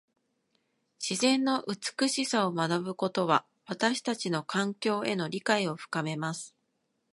[0.99, 6.55] 自然の美しさを学ぶことは、私たちの環境への理解を深めます。